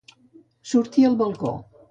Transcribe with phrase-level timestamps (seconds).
[0.71, 1.55] Sortí al balcó.